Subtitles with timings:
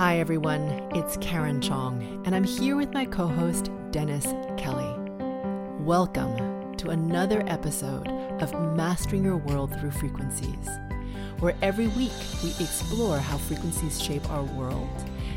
[0.00, 0.62] Hi, everyone.
[0.94, 4.24] It's Karen Chong, and I'm here with my co host, Dennis
[4.56, 4.98] Kelly.
[5.80, 8.08] Welcome to another episode
[8.40, 10.70] of Mastering Your World Through Frequencies,
[11.40, 14.88] where every week we explore how frequencies shape our world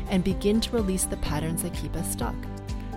[0.08, 2.34] and begin to release the patterns that keep us stuck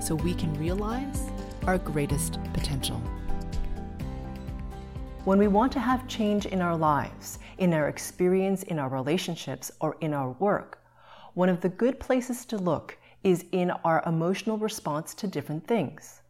[0.02, 1.21] so we can realize
[1.65, 3.02] our greatest potential.
[5.25, 9.70] When we want to have change in our lives, in our experience, in our relationships,
[9.81, 10.79] or in our work,
[11.38, 16.22] one of the good places to look is in our emotional response to different things.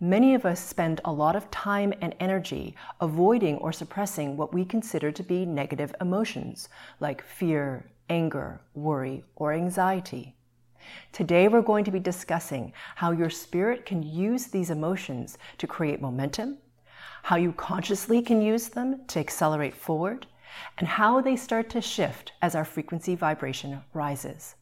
[0.00, 4.66] Many of us spend a lot of time and energy avoiding or suppressing what we
[4.66, 6.68] consider to be negative emotions,
[7.00, 10.36] like fear, anger, worry, or anxiety.
[11.12, 16.02] Today, we're going to be discussing how your spirit can use these emotions to create
[16.02, 16.58] momentum,
[17.22, 20.26] how you consciously can use them to accelerate forward,
[20.78, 24.54] and how they start to shift as our frequency vibration rises.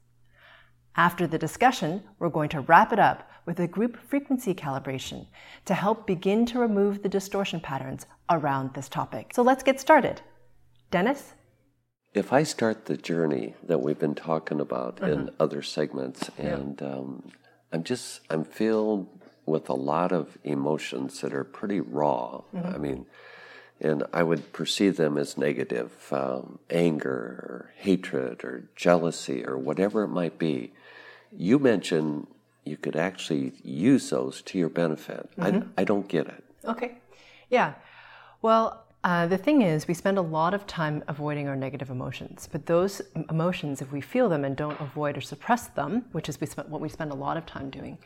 [0.97, 5.27] After the discussion, we're going to wrap it up with a group frequency calibration
[5.64, 9.33] to help begin to remove the distortion patterns around this topic.
[9.34, 10.20] So let's get started.
[10.91, 11.34] Dennis?
[12.12, 15.12] If I start the journey that we've been talking about uh-huh.
[15.12, 17.31] in other segments, and um,
[17.73, 19.07] I'm just, I'm filled
[19.47, 22.42] with a lot of emotions that are pretty raw.
[22.55, 22.75] Mm-hmm.
[22.75, 23.07] I mean,
[23.81, 30.03] and I would perceive them as negative um, anger or hatred or jealousy or whatever
[30.03, 30.73] it might be.
[31.33, 32.27] You mentioned
[32.64, 35.31] you could actually use those to your benefit.
[35.39, 35.69] Mm-hmm.
[35.77, 36.45] I, I don't get it.
[36.64, 36.98] Okay.
[37.48, 37.75] Yeah.
[38.42, 42.47] Well, uh, the thing is, we spend a lot of time avoiding our negative emotions,
[42.53, 46.39] but those emotions, if we feel them and don't avoid or suppress them, which is
[46.39, 47.97] we what we spend a lot of time doing,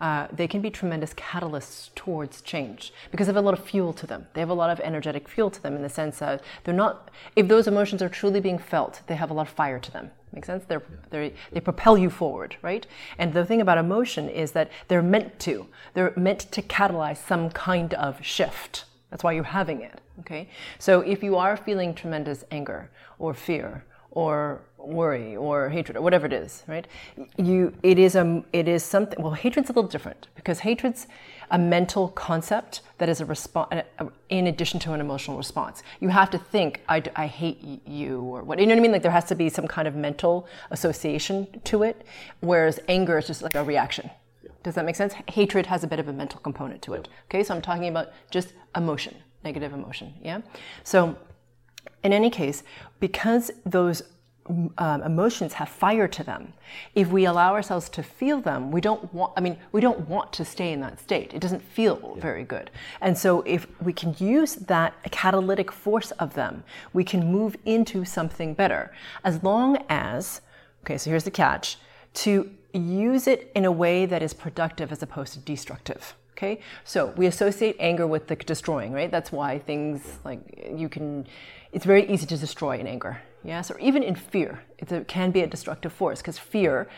[0.00, 3.92] uh, they can be tremendous catalysts towards change because they have a lot of fuel
[3.92, 4.28] to them.
[4.34, 7.10] They have a lot of energetic fuel to them in the sense of they're not.
[7.34, 10.12] If those emotions are truly being felt, they have a lot of fire to them.
[10.32, 10.64] Make sense?
[10.68, 12.86] They're, they're, they propel you forward, right?
[13.18, 15.66] And the thing about emotion is that they're meant to.
[15.94, 18.84] They're meant to catalyze some kind of shift.
[19.14, 20.00] That's why you're having it.
[20.18, 20.48] Okay?
[20.80, 26.26] So if you are feeling tremendous anger or fear or worry or hatred or whatever
[26.26, 26.88] it is, right?
[27.36, 31.06] You it is a it is something well hatred's a little different because hatred's
[31.52, 33.84] a mental concept that is a response
[34.30, 35.84] in addition to an emotional response.
[36.00, 38.90] You have to think I, I hate you or what you know what I mean
[38.90, 42.04] like there has to be some kind of mental association to it
[42.40, 44.10] whereas anger is just like a reaction.
[44.64, 45.14] Does that make sense?
[45.28, 47.08] Hatred has a bit of a mental component to it.
[47.26, 47.44] Okay?
[47.44, 49.14] So I'm talking about just emotion
[49.44, 50.14] negative emotion.
[50.22, 50.40] Yeah.
[50.82, 51.16] So,
[52.02, 52.64] in any case,
[52.98, 54.02] because those
[54.76, 56.52] um, emotions have fire to them.
[56.94, 60.34] If we allow ourselves to feel them, we don't want, I mean, we don't want
[60.34, 61.32] to stay in that state.
[61.32, 62.20] It doesn't feel yeah.
[62.20, 62.70] very good.
[63.00, 68.04] And so if we can use that catalytic force of them, we can move into
[68.04, 68.92] something better.
[69.24, 70.42] As long as,
[70.82, 71.78] okay, so here's the catch,
[72.14, 76.14] to use it in a way that is productive as opposed to destructive.
[76.36, 79.08] Okay, so we associate anger with the destroying, right?
[79.08, 81.26] That's why things like you can,
[81.72, 83.22] it's very easy to destroy in anger.
[83.44, 86.88] Yes, or even in fear, it can be a destructive force because fear,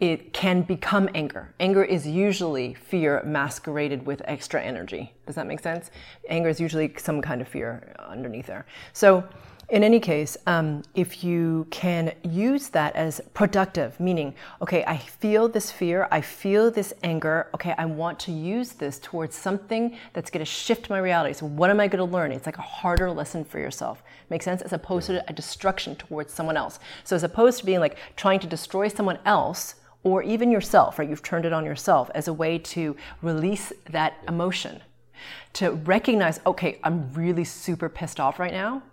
[0.00, 1.52] it can become anger.
[1.60, 5.12] Anger is usually fear masqueraded with extra energy.
[5.26, 5.90] Does that make sense?
[6.30, 8.64] Anger is usually some kind of fear underneath there.
[8.94, 9.24] So
[9.68, 14.32] in any case, um, if you can use that as productive, meaning,
[14.62, 19.00] okay, I feel this fear, I feel this anger, okay, I want to use this
[19.00, 21.34] towards something that's going to shift my reality.
[21.34, 22.30] So, what am I going to learn?
[22.30, 24.04] It's like a harder lesson for yourself.
[24.30, 24.62] Make sense?
[24.62, 26.78] As opposed to a destruction towards someone else.
[27.02, 31.08] So, as opposed to being like trying to destroy someone else, or even yourself, right?
[31.08, 34.80] You've turned it on yourself as a way to release that emotion.
[35.54, 38.84] To recognize, okay, I'm really super pissed off right now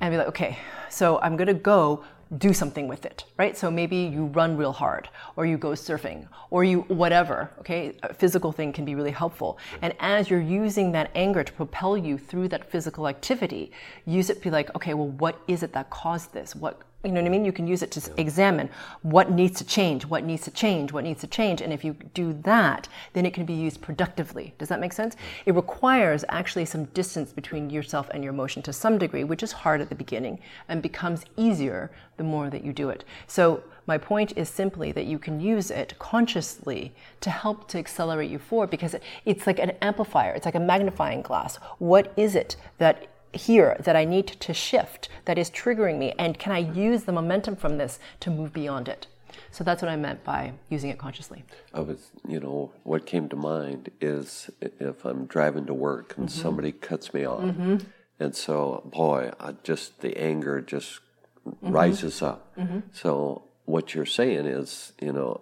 [0.00, 0.58] and be like, okay,
[0.90, 2.04] so I'm gonna go
[2.38, 3.56] do something with it, right?
[3.56, 7.96] So maybe you run real hard, or you go surfing, or you whatever, okay?
[8.02, 9.58] A physical thing can be really helpful.
[9.80, 13.70] And as you're using that anger to propel you through that physical activity,
[14.06, 16.56] use it to be like, okay, well, what is it that caused this?
[16.56, 17.44] What you know what I mean?
[17.44, 18.68] You can use it to examine
[19.02, 21.60] what needs to change, what needs to change, what needs to change.
[21.60, 24.54] And if you do that, then it can be used productively.
[24.58, 25.16] Does that make sense?
[25.46, 29.52] It requires actually some distance between yourself and your emotion to some degree, which is
[29.52, 30.38] hard at the beginning
[30.68, 33.04] and becomes easier the more that you do it.
[33.26, 38.30] So my point is simply that you can use it consciously to help to accelerate
[38.30, 41.56] you forward because it's like an amplifier, it's like a magnifying glass.
[41.78, 43.06] What is it that
[43.36, 46.14] here that I need to shift that is triggering me?
[46.18, 49.06] And can I use the momentum from this to move beyond it?
[49.50, 51.44] So that's what I meant by using it consciously.
[51.72, 56.28] I was, you know, what came to mind is if I'm driving to work and
[56.28, 56.40] mm-hmm.
[56.40, 57.42] somebody cuts me off.
[57.42, 57.76] Mm-hmm.
[58.18, 61.00] And so, boy, I just the anger just
[61.46, 61.70] mm-hmm.
[61.70, 62.56] rises up.
[62.56, 62.80] Mm-hmm.
[62.92, 65.40] So what you're saying is, you know,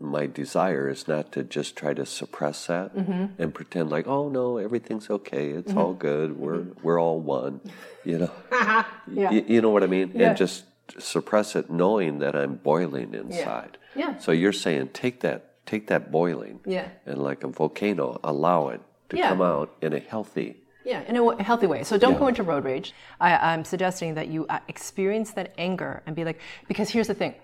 [0.00, 3.40] my desire is not to just try to suppress that Mm-hmm.
[3.42, 7.60] and pretend like, oh no, everything's okay, it's all good, we're we're all one,
[8.04, 8.30] you know.
[9.20, 9.30] Yeah.
[9.30, 10.12] Y- you know what I mean?
[10.14, 10.28] Yeah.
[10.30, 10.64] And just
[10.98, 13.76] suppress it, knowing that I'm boiling inside.
[13.94, 14.16] Yeah.
[14.18, 16.88] So you're saying take that take that boiling, Yeah.
[17.04, 18.80] and like a volcano, allow it
[19.10, 19.28] to Yeah.
[19.28, 20.56] come out in a healthy.
[20.84, 21.82] Yeah, in a healthy way.
[21.84, 22.94] So don't go into road rage.
[23.20, 27.14] I, I'm suggesting that you uh, experience that anger and be like, because here's the
[27.14, 27.34] thing.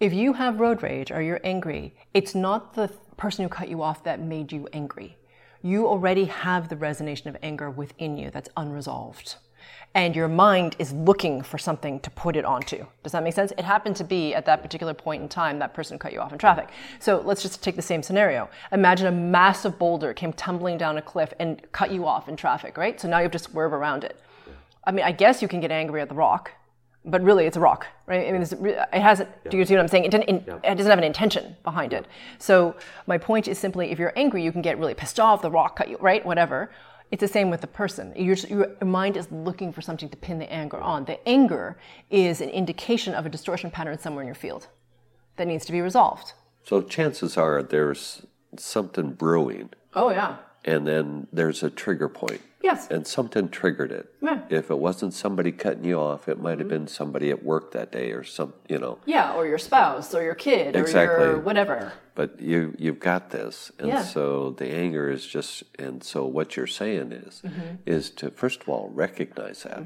[0.00, 3.80] If you have road rage or you're angry, it's not the person who cut you
[3.80, 5.16] off that made you angry.
[5.62, 9.36] You already have the resonation of anger within you that's unresolved.
[9.94, 12.84] And your mind is looking for something to put it onto.
[13.04, 13.52] Does that make sense?
[13.56, 16.32] It happened to be at that particular point in time that person cut you off
[16.32, 16.70] in traffic.
[16.98, 18.50] So let's just take the same scenario.
[18.72, 22.76] Imagine a massive boulder came tumbling down a cliff and cut you off in traffic,
[22.76, 23.00] right?
[23.00, 24.20] So now you have to swerve around it.
[24.84, 26.50] I mean, I guess you can get angry at the rock,
[27.04, 28.26] but really it's a rock, right?
[28.28, 30.04] I mean, it hasn't, do you see what I'm saying?
[30.04, 32.06] It, didn't, it doesn't have an intention behind it.
[32.38, 35.50] So my point is simply if you're angry, you can get really pissed off, the
[35.50, 36.24] rock cut you, right?
[36.24, 36.70] Whatever.
[37.10, 38.12] It's the same with the person.
[38.16, 41.04] Your, your mind is looking for something to pin the anger on.
[41.04, 41.76] The anger
[42.10, 44.68] is an indication of a distortion pattern somewhere in your field
[45.36, 46.32] that needs to be resolved.
[46.64, 48.26] So chances are there's
[48.56, 50.36] something brewing, Oh, yeah.
[50.64, 52.40] And then there's a trigger point.
[52.62, 52.88] Yes.
[52.90, 54.06] and something triggered it.
[54.22, 54.36] Yeah.
[54.36, 54.54] Mm-hmm.
[54.54, 57.92] If it wasn't somebody cutting you off, it might have been somebody at work that
[57.92, 58.96] day or some, you know.
[59.04, 61.26] Yeah, or your spouse, or your kid, or Exactly.
[61.26, 61.92] your whatever.
[62.14, 64.02] But you you've got this, and Yeah.
[64.02, 67.74] so the anger is just, and so what you're saying is, Mm-hmm.
[67.84, 69.82] is to first of all recognize that,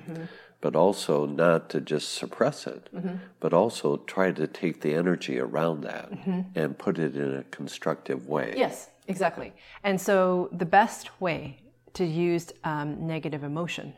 [0.60, 3.16] but also not to just suppress it, Mm-hmm.
[3.40, 6.40] but also try to take the energy around that Mm-hmm.
[6.54, 8.54] and put it in a constructive way.
[8.56, 9.52] Yes, exactly.
[9.82, 11.58] And so the best way
[11.94, 13.94] to use um, negative emotion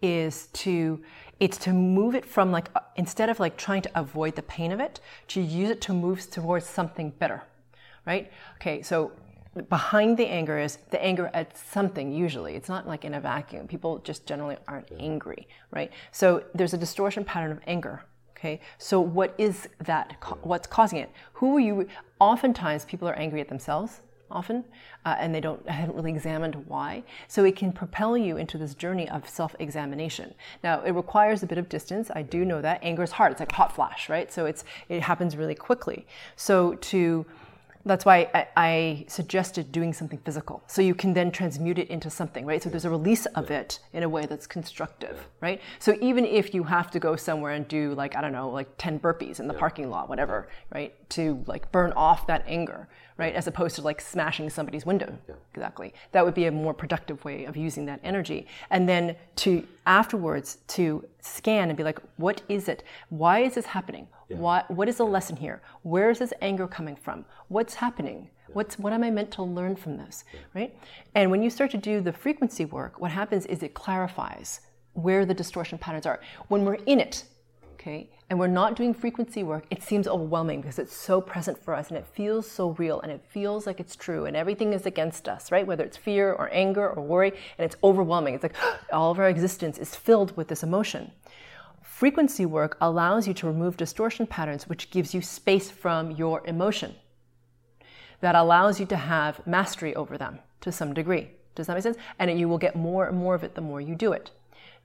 [0.00, 1.02] is to
[1.40, 4.72] it's to move it from like uh, instead of like trying to avoid the pain
[4.72, 7.42] of it to use it to move towards something better
[8.06, 8.30] right?
[8.56, 9.12] Okay so
[9.68, 12.54] behind the anger is the anger at something usually.
[12.54, 13.68] It's not like in a vacuum.
[13.68, 15.90] People just generally aren't angry right?
[16.12, 18.04] So there's a distortion pattern of anger
[18.36, 18.60] okay?
[18.78, 21.10] So what is that what's causing it?
[21.34, 21.88] Who are you
[22.20, 24.00] oftentimes people are angry at themselves
[24.34, 24.64] often
[25.04, 27.04] uh, and they don't I haven't really examined why.
[27.28, 30.34] So it can propel you into this journey of self-examination.
[30.62, 32.10] Now it requires a bit of distance.
[32.14, 32.80] I do know that.
[32.82, 33.32] Anger is hard.
[33.32, 34.32] It's like a hot flash right?
[34.32, 36.06] So it's it happens really quickly.
[36.36, 37.26] So to
[37.86, 40.62] that's why I, I suggested doing something physical.
[40.66, 42.62] So you can then transmute it into something right?
[42.62, 45.60] So there's a release of it in a way that's constructive right?
[45.78, 48.68] So even if you have to go somewhere and do like i don't know like
[48.78, 50.92] 10 burpees in the parking lot whatever right?
[51.10, 53.34] To like burn off that anger right?
[53.34, 55.16] As opposed to like smashing somebody's window.
[55.52, 55.94] Exactly.
[56.12, 58.46] That would be a more productive way of using that energy.
[58.70, 62.82] And then to afterwards to scan and be like what is it?
[63.10, 64.08] Why is this happening
[64.38, 65.62] what, what is the lesson here?
[65.82, 67.24] Where is this anger coming from?
[67.48, 68.30] What's happening?
[68.52, 70.24] What's, what am I meant to learn from this?
[70.54, 70.76] Right?
[71.14, 74.60] And when you start to do the frequency work, what happens is it clarifies
[74.92, 76.20] where the distortion patterns are.
[76.48, 77.24] When we're in it,
[77.74, 81.74] okay, and we're not doing frequency work, it seems overwhelming because it's so present for
[81.74, 84.86] us and it feels so real and it feels like it's true and everything is
[84.86, 85.66] against us, right?
[85.66, 88.34] Whether it's fear or anger or worry, and it's overwhelming.
[88.34, 88.56] It's like
[88.92, 91.10] all of our existence is filled with this emotion.
[91.94, 96.96] Frequency work allows you to remove distortion patterns, which gives you space from your emotion.
[98.20, 101.30] That allows you to have mastery over them to some degree.
[101.54, 101.96] Does that make sense?
[102.18, 104.32] And you will get more and more of it the more you do it.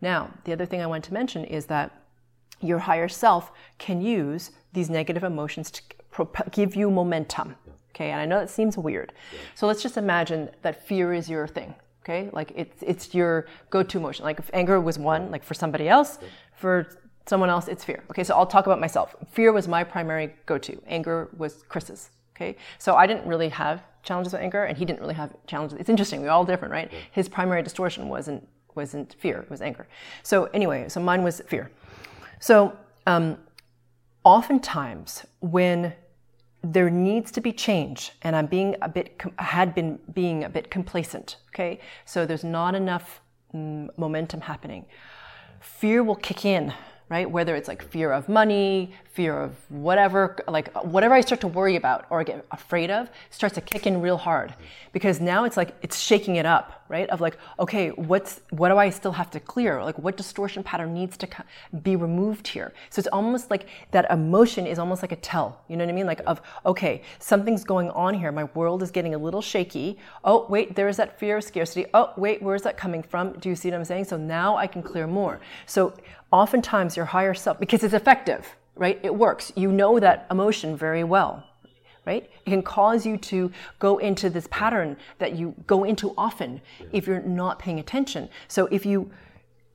[0.01, 1.99] Now, the other thing I want to mention is that
[2.61, 5.81] your higher self can use these negative emotions to
[6.51, 7.55] give you momentum.
[7.95, 9.13] Okay, and I know that seems weird.
[9.55, 11.73] So let's just imagine that fear is your thing.
[12.03, 14.25] Okay, like it's it's your go-to emotion.
[14.25, 16.17] Like if anger was one, like for somebody else,
[16.55, 16.87] for
[17.29, 18.03] someone else it's fear.
[18.09, 19.15] Okay, so I'll talk about myself.
[19.31, 20.81] Fear was my primary go-to.
[20.87, 22.09] Anger was Chris's.
[22.35, 25.77] Okay, so I didn't really have challenges with anger, and he didn't really have challenges.
[25.79, 26.21] It's interesting.
[26.21, 26.91] We're all different, right?
[27.11, 29.87] His primary distortion wasn't wasn't fear; it was anger.
[30.23, 31.69] So anyway, so mine was fear.
[32.39, 33.37] So um,
[34.23, 35.93] oftentimes when
[36.61, 40.69] there needs to be change and i'm being a bit had been being a bit
[40.69, 43.21] complacent okay so there's not enough
[43.55, 44.85] mm, momentum happening
[45.61, 46.73] fear will kick in
[47.09, 47.29] right?
[47.29, 51.75] Whether it's like fear of money fear of whatever like whatever i start to worry
[51.75, 54.53] about or get afraid of starts to kick in real hard.
[54.93, 57.09] Because now it's like it's shaking it up right?
[57.09, 59.83] Of like okay what's what do i still have to clear?
[59.83, 61.27] Like what distortion pattern needs to
[61.81, 62.73] be removed here?
[62.89, 65.95] So it's almost like that emotion is almost like a tell you know what i
[65.95, 66.07] mean?
[66.07, 68.31] Like of okay something's going on here.
[68.31, 69.97] My world is getting a little shaky.
[70.23, 71.85] Oh wait there's that fear of scarcity.
[71.93, 73.33] Oh wait where's that coming from?
[73.33, 74.05] Do you see what i'm saying?
[74.05, 75.39] So now i can clear more.
[75.65, 75.93] So
[76.31, 78.99] oftentimes your higher self because it's effective right?
[79.03, 79.51] It works.
[79.55, 81.43] You know that emotion very well,
[82.05, 82.29] right?
[82.45, 87.07] It can cause you to go into this pattern that you go into often if
[87.07, 88.29] you're not paying attention.
[88.47, 89.11] So if you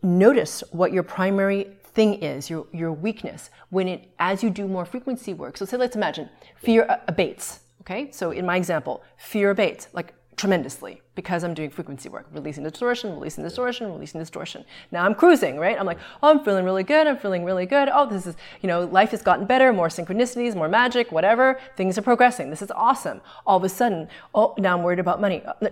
[0.03, 4.85] notice what your primary thing is, your, your weakness, when it, as you do more
[4.85, 8.11] frequency work, so say, let's imagine fear abates, okay?
[8.11, 13.15] So in my example, fear abates, like tremendously because I'm doing frequency work, releasing distortion,
[13.15, 14.65] releasing distortion, releasing distortion.
[14.91, 15.79] Now I'm cruising, right?
[15.79, 17.07] I'm like, oh, I'm feeling really good.
[17.07, 17.89] I'm feeling really good.
[17.93, 21.61] Oh, this is, you know, life has gotten better, more synchronicities, more magic, whatever.
[21.77, 22.51] Things are progressing.
[22.51, 23.21] This is awesome.
[23.47, 25.69] All of a sudden, oh, now I'm worried about money, uh,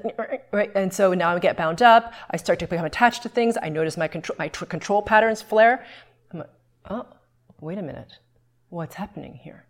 [0.52, 0.70] right?
[0.74, 2.12] And so now I get bound up.
[2.30, 3.56] I start to become attached to things.
[3.60, 5.84] I notice my control, my tr- control patterns flare.
[6.32, 6.50] I'm like,
[6.88, 7.06] oh,
[7.60, 8.12] wait a minute.
[8.68, 9.66] What's happening here?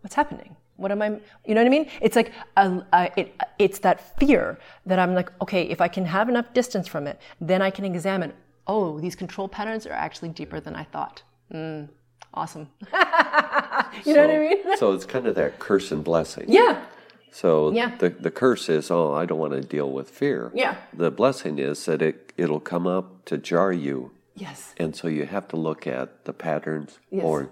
[0.00, 0.56] What's happening?
[0.80, 1.08] What am I?
[1.46, 1.86] You know what I mean?
[2.00, 6.54] It's like it, it's that fear that I'm like, okay, if I can have enough
[6.54, 8.32] distance from it, then I can examine.
[8.66, 11.22] Oh, these control patterns are actually deeper than I thought.
[11.52, 11.90] Mm,
[12.32, 12.68] awesome.
[12.80, 14.76] you so, know what I mean?
[14.78, 16.46] so it's kind of that curse and blessing.
[16.48, 16.82] Yeah.
[17.30, 17.94] So yeah.
[17.96, 20.50] the the curse is, oh, I don't want to deal with fear.
[20.54, 20.76] Yeah.
[20.94, 24.12] The blessing is that it it'll come up to jar you.
[24.34, 24.74] Yes.
[24.78, 27.22] And so you have to look at the patterns yes.
[27.22, 27.50] or,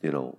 [0.00, 0.38] you know,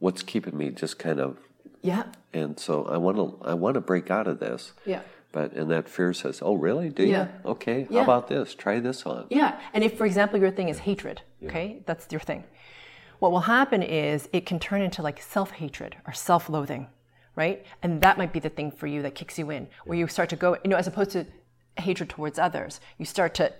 [0.00, 1.38] what's keeping me just kind of
[1.82, 2.04] yeah.
[2.32, 4.72] And so I want to I want to break out of this.
[4.84, 5.00] Yeah.
[5.32, 6.88] But and that fear says, "Oh, really?
[6.88, 7.28] Do yeah.
[7.44, 7.50] you?
[7.50, 7.86] Okay.
[7.90, 7.98] Yeah.
[7.98, 8.54] How about this?
[8.54, 9.60] Try this on." Yeah.
[9.74, 11.48] And if, for example, your thing is hatred, yeah.
[11.48, 12.44] okay, that's your thing.
[13.18, 16.88] What will happen is it can turn into like self-hatred or self-loathing,
[17.34, 17.64] right?
[17.82, 20.28] And that might be the thing for you that kicks you in, where you start
[20.30, 21.26] to go, you know, as opposed to
[21.78, 23.52] hatred towards others, you start to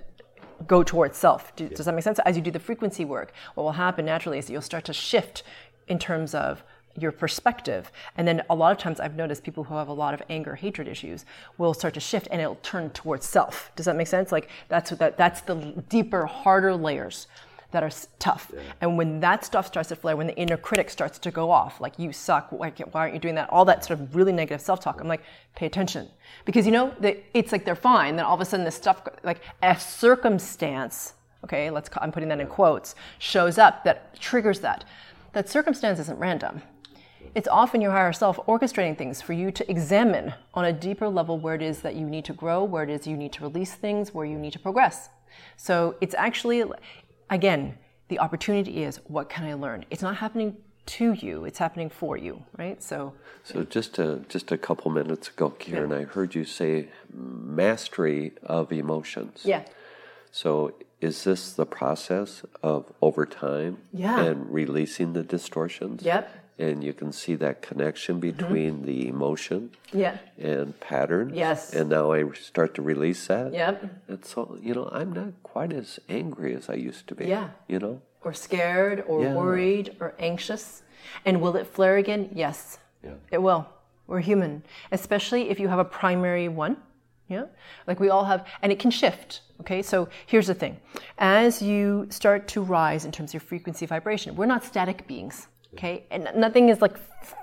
[0.66, 1.54] go towards self.
[1.56, 2.18] Does that make sense?
[2.24, 4.92] As you do the frequency work, what will happen naturally is that you'll start to
[4.92, 5.42] shift
[5.88, 6.62] in terms of
[6.96, 7.90] your perspective.
[8.16, 10.54] And then a lot of times I've noticed people who have a lot of anger,
[10.54, 11.24] hatred issues
[11.58, 13.70] will start to shift and it'll turn towards self.
[13.76, 14.32] Does that make sense?
[14.32, 15.56] Like that's what that that's the
[15.88, 17.26] deeper, harder layers
[17.72, 18.52] that are tough.
[18.54, 18.60] Yeah.
[18.80, 21.80] And when that stuff starts to flare, when the inner critic starts to go off,
[21.80, 23.50] like you suck, why, why aren't you doing that?
[23.50, 25.00] All that sort of really negative self-talk.
[25.00, 25.22] I'm like,
[25.56, 26.08] pay attention,
[26.44, 28.16] because you know that it's like they're fine.
[28.16, 32.40] Then all of a sudden, this stuff, like a circumstance, okay, let's I'm putting that
[32.40, 34.84] in quotes, shows up that triggers that.
[35.32, 36.62] That circumstance isn't random.
[37.34, 41.38] It's often your higher self orchestrating things for you to examine on a deeper level
[41.38, 43.74] where it is that you need to grow, where it is you need to release
[43.74, 45.08] things, where you need to progress.
[45.56, 46.64] So it's actually,
[47.30, 47.78] again,
[48.08, 49.84] the opportunity is what can I learn?
[49.90, 50.56] It's not happening
[50.86, 52.80] to you; it's happening for you, right?
[52.82, 55.98] So, so just a just a couple minutes ago, Karen, yeah.
[55.98, 59.42] I heard you say mastery of emotions.
[59.44, 59.64] Yeah.
[60.30, 64.22] So is this the process of over time yeah.
[64.22, 66.02] and releasing the distortions?
[66.02, 68.36] Yep and you can see that connection mm-hmm.
[68.36, 68.86] between mm-hmm.
[68.86, 70.18] the emotion yeah.
[70.38, 71.32] and pattern.
[71.34, 71.72] Yes.
[71.74, 73.52] And now I start to release that.
[73.52, 73.84] Yep.
[74.08, 77.26] And so, you know, I'm not quite as angry as I used to be.
[77.26, 77.50] Yeah.
[77.68, 78.02] You know?
[78.22, 79.34] Or scared or yeah.
[79.34, 80.82] worried or anxious.
[81.24, 82.30] And will it flare again?
[82.32, 82.78] Yes.
[83.04, 83.14] Yeah.
[83.30, 83.68] It will.
[84.06, 86.76] We're human, especially if you have a primary one.
[87.28, 87.46] Yeah.
[87.86, 89.40] Like we all have, and it can shift.
[89.60, 89.82] Okay.
[89.82, 90.78] So here's the thing
[91.18, 95.48] as you start to rise in terms of your frequency vibration, we're not static beings.
[95.76, 96.96] Okay, and nothing is like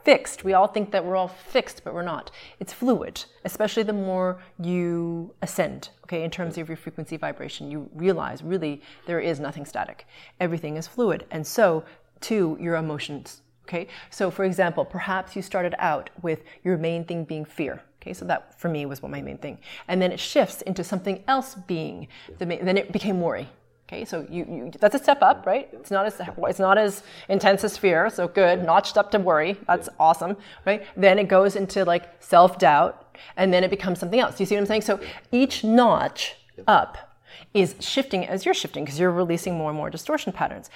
[0.04, 0.44] fixed.
[0.44, 2.32] We all think that we're all fixed, but we're not.
[2.60, 7.70] It's fluid, especially the more you ascend, okay, in terms of your frequency vibration.
[7.70, 10.08] You realize really there is nothing static,
[10.40, 11.26] everything is fluid.
[11.30, 11.84] And so,
[12.22, 13.88] too, your emotions, okay?
[14.10, 17.84] So, for example, perhaps you started out with your main thing being fear.
[18.02, 19.60] Okay, so that for me was what my main thing.
[19.88, 22.08] And then it shifts into something else being
[22.40, 23.48] the main, then it became worry.
[23.90, 25.68] Okay, so you, you, that's a step up, right?
[25.74, 28.64] It's not as it's not as intense as fear, so good.
[28.64, 29.96] Notched up to worry, that's yeah.
[30.00, 30.86] awesome, right?
[30.96, 34.36] Then it goes into like self doubt, and then it becomes something else.
[34.36, 34.82] Do you see what I'm saying?
[34.84, 35.00] So
[35.32, 36.36] each notch
[36.66, 37.18] up
[37.54, 40.70] is shifting as you're shifting because you're releasing more and more distortion patterns,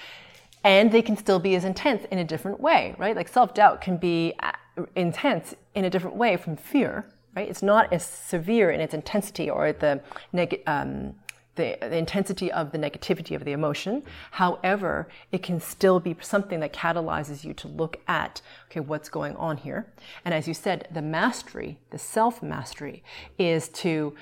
[0.66, 3.16] and they can still be as intense in a different way, right?
[3.16, 4.52] Like self doubt can be uh,
[4.98, 7.06] intense in a different way from fear,
[7.38, 7.48] right?
[7.50, 10.02] It's not as severe in its intensity or the
[10.34, 10.68] negative.
[10.68, 11.16] Um,
[11.58, 14.04] the, the, intensity of the negativity of the emotion.
[14.32, 19.36] However, it can still be something that catalyzes you to look at, okay, what's going
[19.36, 19.88] on here.
[20.24, 23.04] And as you said, the mastery, the self mastery,
[23.38, 24.16] is to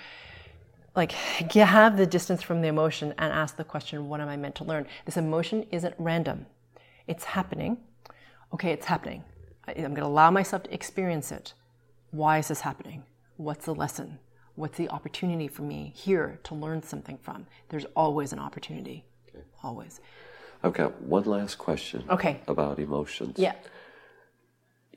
[0.96, 1.12] like
[1.54, 4.64] have the distance from the emotion and ask the question, what am I meant to
[4.64, 4.88] learn?
[5.06, 6.48] This emotion isn't random.
[7.08, 7.78] It's happening.
[8.54, 9.24] Okay, it's happening.
[9.68, 11.54] I'm going to allow myself to experience it.
[12.12, 13.04] Why is this happening?
[13.38, 14.20] What's the lesson?
[14.56, 17.46] What's the opportunity for me here to learn something from?
[17.70, 19.06] There's always an opportunity.
[19.30, 19.44] Okay.
[19.64, 20.02] Always.
[20.64, 22.04] I've got one last question.
[22.10, 22.42] Okay.
[22.48, 23.38] About emotions.
[23.38, 23.54] Yeah.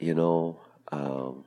[0.01, 0.61] You know,
[0.93, 1.45] um,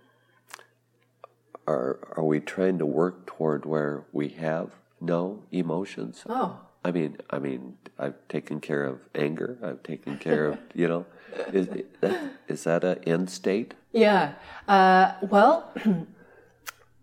[1.67, 6.23] are are we trying to work toward where we have no emotions?
[6.27, 6.59] Oh.
[6.83, 9.57] I mean, I mean, I've taken care of anger.
[9.63, 11.05] I've taken care of, you know,
[11.53, 13.75] is that, is that an end state?
[13.91, 14.33] Yeah.
[14.67, 15.71] Uh, well,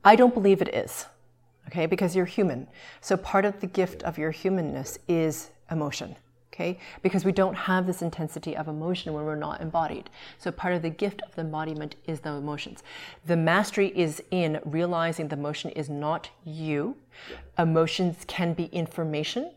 [0.09, 1.05] I don't believe it is.
[1.67, 2.67] Okay, because you're human.
[3.03, 6.17] So part of the gift of your humanness is emotion.
[6.51, 10.09] Okay, because we don't have this intensity of emotion when we're not embodied.
[10.39, 12.83] So part of the gift of the embodiment is the emotions.
[13.27, 16.97] The mastery is in realizing the emotion is not you.
[17.59, 19.51] Emotions can be information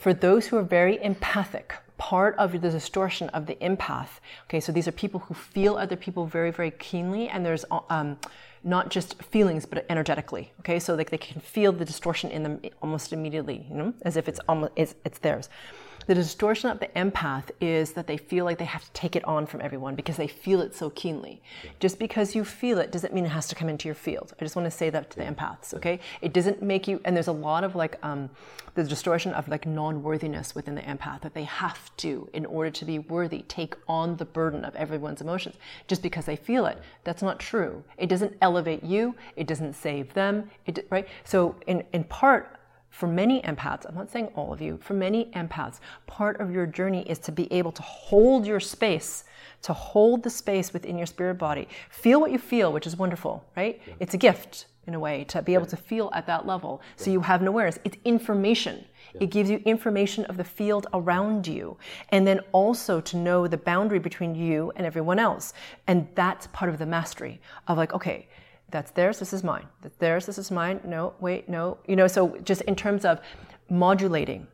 [0.00, 4.08] for those who are very empathic, part of the distortion of the empath,
[4.46, 8.16] okay, so these are people who feel other people very, very keenly, and there's um,
[8.62, 12.60] not just feelings, but energetically, okay, so like they can feel the distortion in them
[12.82, 15.48] almost immediately, you know, as if it's almost it's, it's theirs.
[16.06, 19.24] The distortion of the empath is that they feel like they have to take it
[19.24, 21.42] on from everyone because they feel it so keenly.
[21.78, 24.32] Just because you feel it doesn't mean it has to come into your field.
[24.40, 26.00] I just want to say that to the empaths, okay?
[26.20, 28.30] It doesn't make you, and there's a lot of like um,
[28.74, 32.70] the distortion of like non worthiness within the empath that they have to, in order
[32.70, 36.78] to be worthy, take on the burden of everyone's emotions just because they feel it.
[37.04, 37.84] That's not true.
[37.98, 41.06] It doesn't elevate you, it doesn't save them, it, right?
[41.24, 42.59] So, in, in part,
[42.90, 46.66] for many empaths, I'm not saying all of you, for many empaths, part of your
[46.66, 49.24] journey is to be able to hold your space,
[49.62, 51.68] to hold the space within your spirit body.
[51.88, 53.80] Feel what you feel, which is wonderful, right?
[53.86, 53.94] Yeah.
[54.00, 56.82] It's a gift in a way to be able to feel at that level.
[56.96, 57.78] So you have an awareness.
[57.84, 58.84] It's information.
[59.14, 59.22] Yeah.
[59.22, 61.76] It gives you information of the field around you.
[62.08, 65.52] And then also to know the boundary between you and everyone else.
[65.86, 68.28] And that's part of the mastery of like, okay,
[68.70, 69.66] that's theirs, this is mine.
[69.82, 70.80] That's theirs, this is mine.
[70.84, 71.78] No, wait, no.
[71.86, 73.20] You know, so just in terms of
[73.68, 74.46] modulating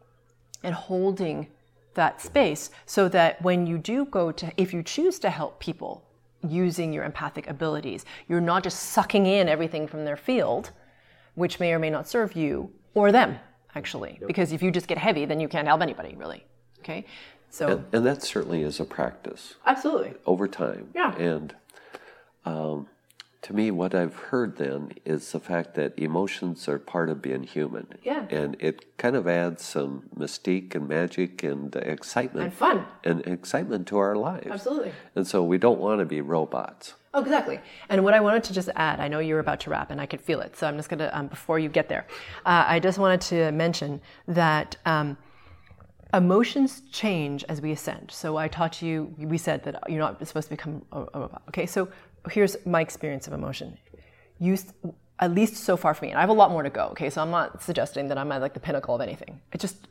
[0.63, 1.49] and holding
[1.95, 6.05] that space so that when you do go to, if you choose to help people
[6.47, 10.71] using your empathic abilities, you're not just sucking in everything from their field,
[11.35, 13.39] which may or may not serve you or them,
[13.75, 14.19] actually.
[14.21, 14.27] Yep.
[14.27, 16.45] Because if you just get heavy, then you can't help anybody, really.
[16.81, 17.05] Okay?
[17.51, 19.55] So, and, and that certainly is a practice.
[19.65, 20.15] Absolutely.
[20.27, 20.91] Over time.
[20.95, 21.15] Yeah.
[21.17, 21.55] And,
[22.45, 22.89] um,
[23.47, 27.45] to me, what I've heard then is the fact that emotions are part of being
[27.45, 27.87] human.
[28.03, 28.27] Yeah.
[28.29, 32.47] And it kind of adds some mystique and magic and excitement.
[32.47, 32.85] And fun.
[33.05, 34.49] And excitement to our lives.
[34.51, 34.91] Absolutely.
[35.15, 36.95] And so we don't want to be robots.
[37.15, 37.61] Oh, exactly.
[37.89, 40.07] And what I wanted to just add, I know you're about to wrap and I
[40.07, 40.57] could feel it.
[40.57, 42.05] So I'm just going to, um, before you get there,
[42.45, 44.77] uh, I just wanted to mention that.
[44.85, 45.17] Um,
[46.15, 48.11] emotions change as we ascend.
[48.11, 51.43] So I taught you, we said that you're not supposed to become a, robot.
[51.49, 51.89] Okay, so
[52.31, 53.79] here's my experience of emotion.
[54.39, 54.59] You,
[55.19, 56.89] at least so far for me, and I have a lot more to go.
[56.89, 59.41] Okay, so I'm not suggesting that I'm at like the pinnacle of anything.
[59.53, 59.89] It just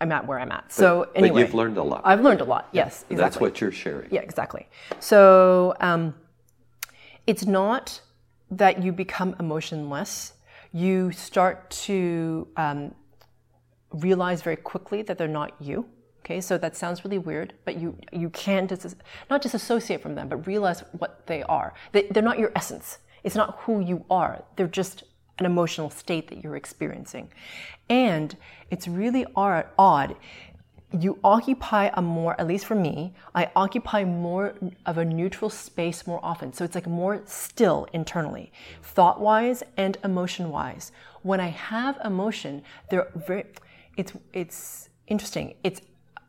[0.00, 0.72] I'm at where I'm at.
[0.72, 2.02] So anyway, but you've learned a lot.
[2.04, 2.68] I've learned a lot.
[2.72, 3.16] Yes, exactly.
[3.16, 4.08] That's what you're sharing.
[4.10, 4.66] Yeah, exactly.
[4.98, 6.14] So um,
[7.26, 8.00] it's not
[8.50, 10.34] that you become emotionless.
[10.72, 12.94] You start to um,
[13.92, 15.86] realize very quickly that they're not you.
[16.30, 18.94] Okay, so that sounds really weird, but you you can dis-
[19.28, 21.74] not disassociate from them, but realize what they are.
[21.90, 22.98] They, they're not your essence.
[23.24, 24.44] It's not who you are.
[24.54, 25.02] They're just
[25.40, 27.32] an emotional state that you're experiencing,
[27.88, 28.36] and
[28.70, 30.14] it's really odd.
[30.92, 34.54] You occupy a more, at least for me, I occupy more
[34.86, 36.52] of a neutral space more often.
[36.52, 40.92] So it's like more still internally, thought wise and emotion wise.
[41.22, 43.46] When I have emotion, they're very,
[43.96, 45.54] it's, it's interesting.
[45.64, 45.80] It's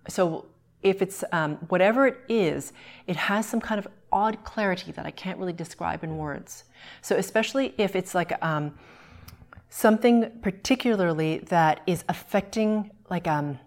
[0.07, 0.45] so
[0.83, 2.73] if it's um, whatever it is,
[3.07, 6.63] it has some kind of odd clarity that I can't really describe in words.
[7.01, 8.73] So especially if it's like um,
[9.69, 13.59] something particularly that is affecting, like um,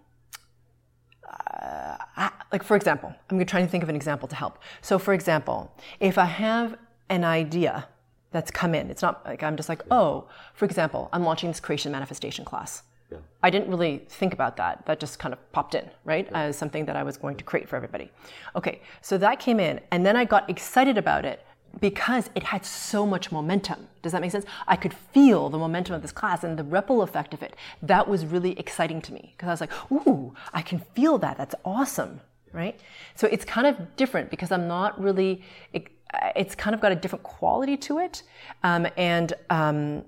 [1.25, 4.59] uh, like for example, I'm trying to think of an example to help.
[4.81, 6.77] So for example, if I have
[7.09, 7.87] an idea
[8.31, 11.59] that's come in, it's not like I'm just like, oh, for example, I'm launching this
[11.59, 12.83] creation manifestation class.
[13.11, 13.17] Yeah.
[13.43, 14.85] I didn't really think about that.
[14.85, 16.27] That just kind of popped in, right?
[16.31, 16.41] Yeah.
[16.41, 18.11] As something that I was going to create for everybody.
[18.55, 21.45] Okay, so that came in, and then I got excited about it
[21.79, 23.87] because it had so much momentum.
[24.01, 24.45] Does that make sense?
[24.67, 27.55] I could feel the momentum of this class and the ripple effect of it.
[27.81, 31.37] That was really exciting to me because I was like, ooh, I can feel that.
[31.37, 32.21] That's awesome,
[32.53, 32.79] right?
[33.15, 35.89] So it's kind of different because I'm not really, it,
[36.35, 38.23] it's kind of got a different quality to it.
[38.63, 40.05] Um, and, um,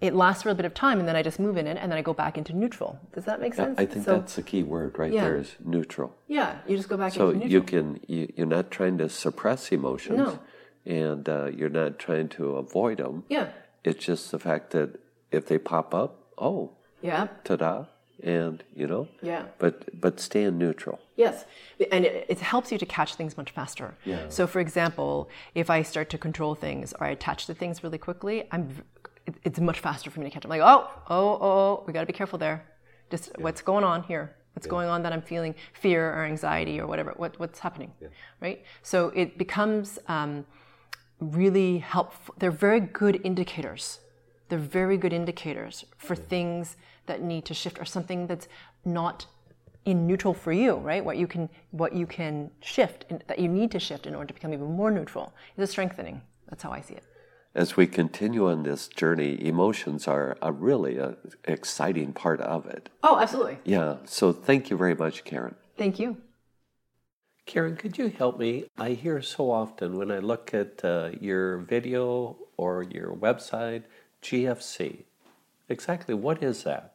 [0.00, 1.90] it lasts for a bit of time and then I just move in it and
[1.90, 2.98] then I go back into neutral.
[3.14, 3.78] Does that make sense?
[3.78, 5.24] I think so, that's the key word right yeah.
[5.24, 6.14] there is neutral.
[6.26, 7.52] Yeah, you just go back so into neutral.
[7.52, 10.18] you can you, you're not trying to suppress emotions.
[10.18, 10.38] No.
[10.86, 13.24] And uh, you're not trying to avoid them.
[13.28, 13.50] Yeah.
[13.84, 14.98] It's just the fact that
[15.30, 16.72] if they pop up, oh.
[17.02, 17.28] Yeah.
[17.44, 17.84] Ta-da.
[18.22, 19.08] And you know.
[19.22, 19.44] Yeah.
[19.58, 21.00] But but stay in neutral.
[21.16, 21.44] Yes,
[21.90, 23.94] and it, it, helps you to catch things much faster.
[24.04, 24.28] Yeah.
[24.30, 27.98] So, for example, if I start to control things or I attach to things really
[27.98, 28.82] quickly, I'm
[29.44, 30.44] it's much faster for me to catch.
[30.44, 32.64] I'm like, oh, oh, oh, we got to be careful there.
[33.10, 33.44] Just yeah.
[33.44, 34.36] what's going on here?
[34.54, 34.70] What's yeah.
[34.70, 37.12] going on that I'm feeling fear or anxiety or whatever?
[37.16, 37.92] What, what's happening?
[38.00, 38.08] Yeah.
[38.40, 38.64] Right?
[38.82, 40.44] So it becomes um,
[41.20, 42.34] really helpful.
[42.38, 44.00] They're very good indicators.
[44.48, 48.48] They're very good indicators for things that need to shift or something that's
[48.84, 49.26] not
[49.84, 51.04] in neutral for you, right?
[51.04, 54.28] What you can what you can shift in, that you need to shift in order
[54.28, 56.20] to become even more neutral is a strengthening.
[56.48, 57.04] That's how I see it.
[57.54, 62.88] As we continue on this journey, emotions are a really a exciting part of it.
[63.02, 63.58] Oh, absolutely.
[63.64, 63.96] Yeah.
[64.04, 65.56] So thank you very much, Karen.
[65.76, 66.16] Thank you.
[67.46, 68.66] Karen, could you help me?
[68.78, 73.82] I hear so often when I look at uh, your video or your website,
[74.22, 75.04] GFC.
[75.68, 76.94] Exactly what is that?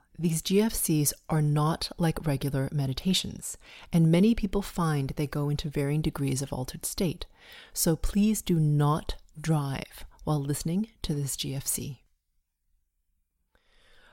[0.19, 3.57] these GFCs are not like regular meditations,
[3.91, 7.25] and many people find they go into varying degrees of altered state.
[7.73, 11.99] So please do not drive while listening to this GFC.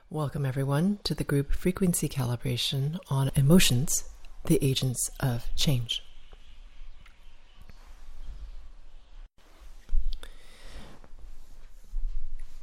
[0.09, 4.05] Welcome, everyone, to the group frequency calibration on emotions,
[4.45, 6.01] the agents of change.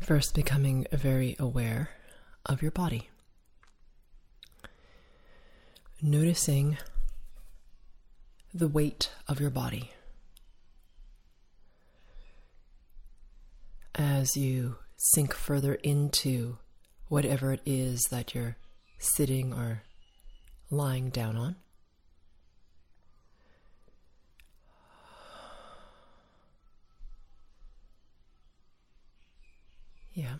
[0.01, 1.91] First, becoming very aware
[2.47, 3.11] of your body
[6.07, 6.79] noticing
[8.55, 9.91] the weight of your body
[13.97, 16.59] as you sink further into
[17.09, 18.57] whatever it is that you're
[18.99, 19.83] sitting or
[20.71, 21.57] lying down on.
[30.15, 30.37] Yeah.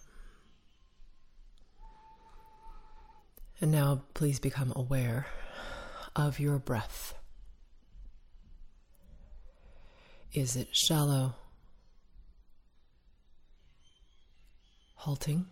[3.61, 5.27] And now please become aware
[6.15, 7.15] of your breath.
[10.33, 11.35] Is it shallow,
[14.97, 15.47] halting,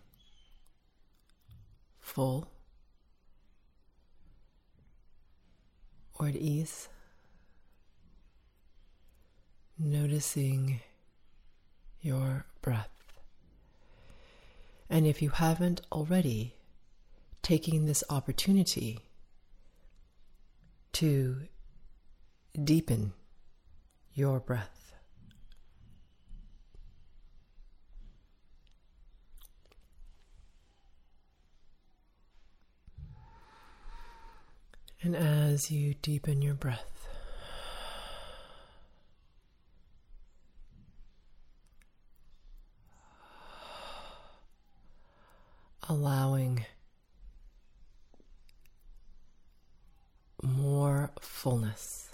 [1.99, 2.47] full,
[6.19, 6.89] or at ease?
[9.79, 10.81] Noticing
[12.01, 12.89] your breath.
[14.87, 16.53] And if you haven't already,
[17.45, 18.97] taking this opportunity
[20.91, 21.41] to
[22.63, 23.13] deepen
[24.15, 24.95] your breath.
[35.03, 37.07] And as you deepen your breath,
[45.87, 46.65] allowing
[50.45, 52.09] more fullness,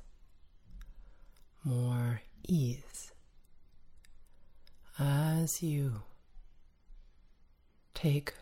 [1.63, 3.11] more ease
[4.99, 6.01] as you
[7.93, 8.33] take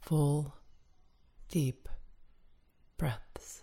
[0.00, 0.54] full,
[1.50, 1.88] deep
[2.96, 3.62] breaths.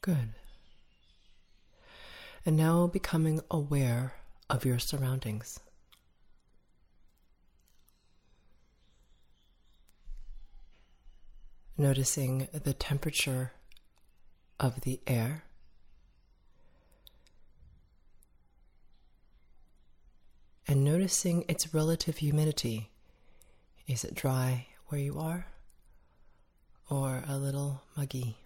[0.00, 0.34] Good.
[2.46, 4.14] And now becoming aware
[4.50, 5.60] of your surroundings.
[11.76, 13.52] Noticing the temperature
[14.60, 15.44] of the air.
[20.66, 22.90] And noticing its relative humidity.
[23.86, 25.46] Is it dry where you are?
[26.88, 28.38] Or a little muggy?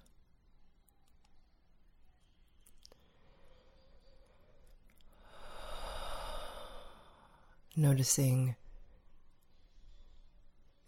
[7.76, 8.56] Noticing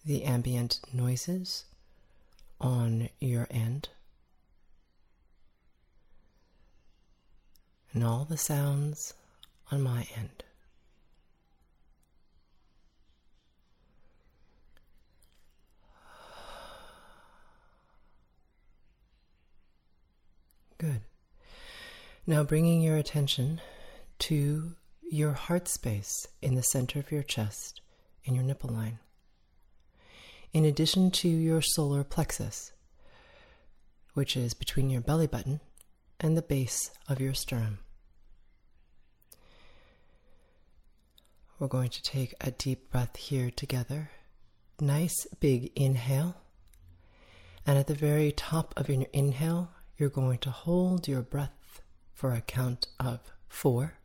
[0.05, 1.67] the ambient noises
[2.61, 3.89] on your end.
[7.93, 9.15] And all the sounds
[9.73, 10.45] on my end.
[20.79, 21.03] Good.
[22.27, 23.61] Now bringing your attention
[24.21, 24.77] to
[25.11, 27.81] your heart space in the center of your chest
[28.25, 28.99] in your nipple line.
[30.53, 32.73] In addition to your solar plexus,
[34.15, 35.61] which is between your belly button
[36.19, 37.79] and the base of your sternum.
[41.59, 44.11] We're going to take a deep breath here together.
[44.81, 46.37] Nice big inhale.
[47.67, 51.83] And at the very top of your inhale, you're going to hold your breath
[52.15, 54.00] for a count of four.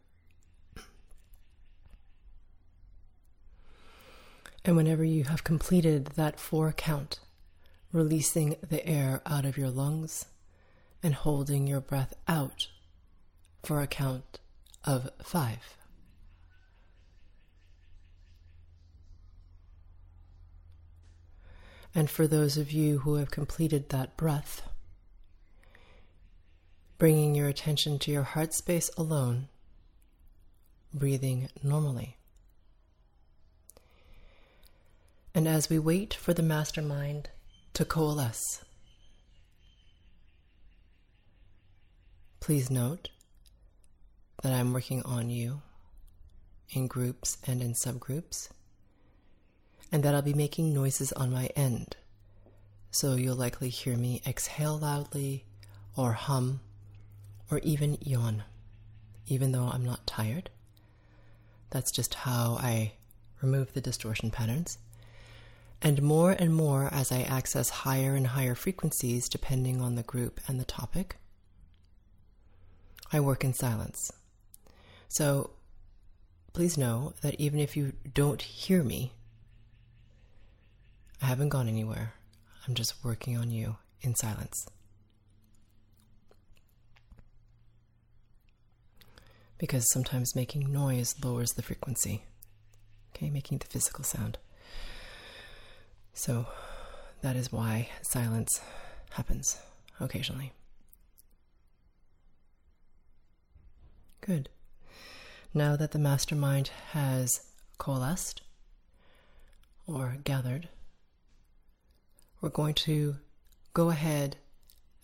[4.65, 7.19] And whenever you have completed that four count,
[7.91, 10.25] releasing the air out of your lungs
[11.04, 12.67] and holding your breath out
[13.63, 14.39] for a count
[14.84, 15.78] of five.
[21.93, 24.63] And for those of you who have completed that breath,
[26.97, 29.47] bringing your attention to your heart space alone,
[30.91, 32.17] breathing normally.
[35.36, 37.30] And as we wait for the mastermind
[37.74, 38.63] to coalesce,
[42.39, 43.10] please note
[44.43, 45.62] that I'm working on you
[46.69, 48.48] in groups and in subgroups,
[49.91, 51.98] and that I'll be making noises on my end.
[52.91, 55.43] So you'll likely hear me exhale loudly,
[55.98, 56.62] or hum,
[57.52, 58.43] or even yawn,
[59.28, 60.50] even though I'm not tired.
[61.71, 62.93] That's just how I
[63.41, 64.78] remove the distortion patterns.
[65.81, 70.39] And more and more as I access higher and higher frequencies depending on the group
[70.47, 71.17] and the topic,
[73.11, 74.11] I work in silence.
[75.07, 75.51] So
[76.53, 79.13] please know that even if you don't hear me,
[81.21, 82.13] I haven't gone anywhere.
[82.67, 84.67] I'm just working on you in silence.
[89.57, 92.25] Because sometimes making noise lowers the frequency.
[93.15, 94.38] Okay, making the physical sound.
[96.15, 96.47] So
[97.21, 98.62] that is why silence
[99.12, 99.58] happens
[99.99, 100.54] occasionally.
[104.21, 104.49] Good.
[105.54, 107.41] Now that the mastermind has
[107.78, 108.41] coalesced
[109.86, 110.69] or gathered,
[112.41, 113.17] we're going to
[113.73, 114.38] go ahead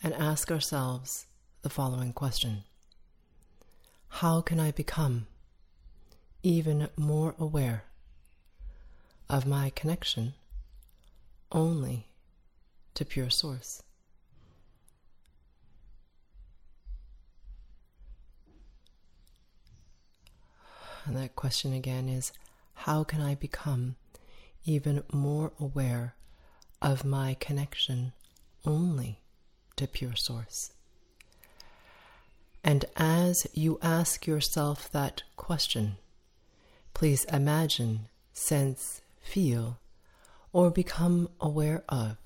[0.01, 1.25] and ask ourselves
[1.61, 2.63] the following question
[4.07, 5.27] How can I become
[6.41, 7.83] even more aware
[9.29, 10.35] of my connection
[11.51, 12.07] only
[12.93, 13.83] to pure source.
[21.05, 22.31] And that question again is
[22.73, 23.95] how can I become
[24.65, 26.15] even more aware
[26.81, 28.13] of my connection
[28.65, 29.19] only
[29.75, 30.71] to pure source?
[32.63, 35.97] And as you ask yourself that question,
[36.93, 39.79] please imagine, sense, feel
[40.53, 42.17] or become aware of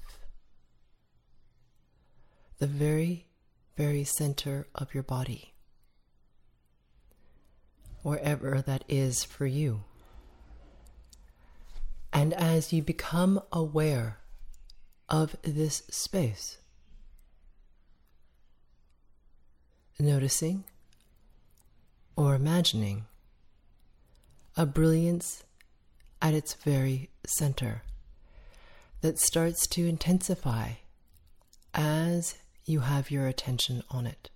[2.58, 3.28] the very,
[3.78, 5.54] very center of your body,
[8.02, 9.84] wherever that is for you.
[12.14, 14.20] And as you become aware
[15.10, 16.58] of this space,
[20.00, 20.64] noticing
[22.16, 23.06] or imagining
[24.58, 25.44] a brilliance
[26.22, 27.82] at its very center
[29.02, 30.72] that starts to intensify
[31.74, 34.30] as you have your attention on it.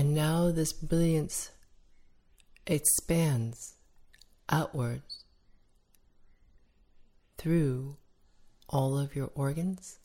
[0.00, 1.50] And now this brilliance
[2.66, 3.74] expands
[4.48, 5.24] outwards
[7.36, 7.98] through
[8.68, 9.99] all of your organs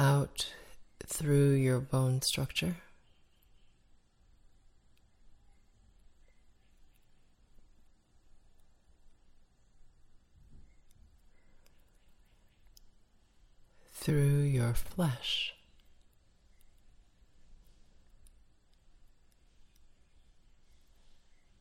[0.00, 0.50] out
[1.06, 2.76] through your bone structure.
[13.92, 15.54] Through your flesh.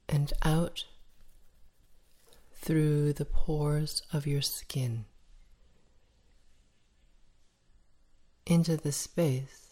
[0.08, 0.86] And out
[2.56, 5.04] through the pores of your skin.
[8.50, 9.68] Into the space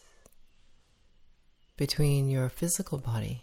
[1.76, 3.42] between your physical body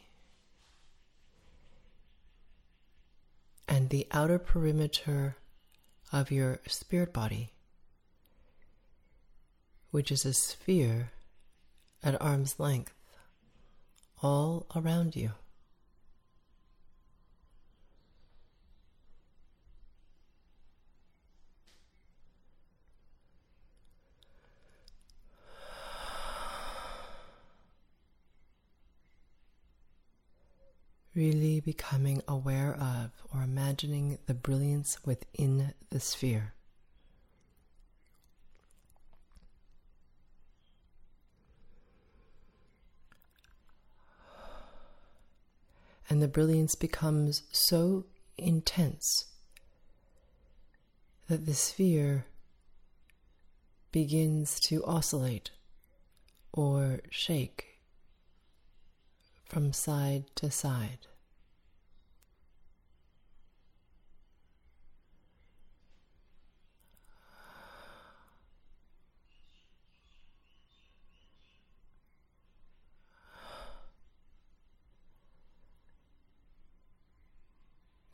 [3.67, 5.35] and the outer perimeter
[6.13, 7.51] of your spirit body,
[9.91, 11.11] which is a sphere
[12.01, 12.93] at arm's length
[14.23, 15.31] all around you.
[31.15, 36.53] Really becoming aware of or imagining the brilliance within the sphere.
[46.09, 48.05] And the brilliance becomes so
[48.37, 49.25] intense
[51.27, 52.25] that the sphere
[53.91, 55.51] begins to oscillate
[56.53, 57.74] or shake
[59.45, 61.07] from side to side.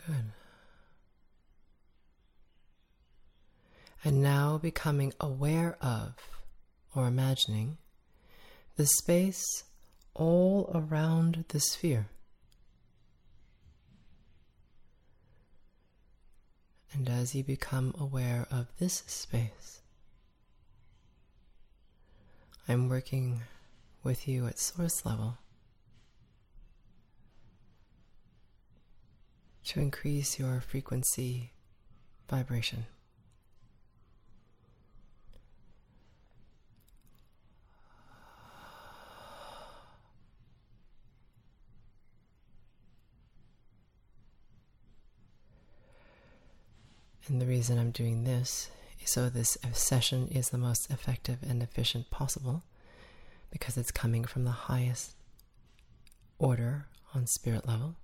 [0.05, 0.31] Good.
[4.03, 6.15] And now becoming aware of
[6.95, 7.77] or imagining
[8.75, 9.63] the space
[10.13, 12.07] all around the sphere.
[16.93, 19.81] And as you become aware of this space,
[22.67, 23.41] I'm working
[24.03, 25.37] with you at source level
[29.65, 31.53] to increase your frequency
[32.29, 32.85] vibration.
[47.31, 48.69] And the reason I'm doing this
[49.01, 52.63] is so this session is the most effective and efficient possible
[53.51, 55.15] because it's coming from the highest
[56.39, 57.95] order on spirit level.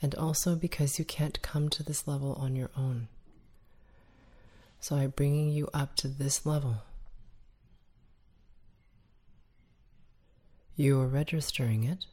[0.00, 3.08] And also because you can't come to this level on your own.
[4.78, 6.84] So I'm bringing you up to this level.
[10.76, 12.06] You are registering it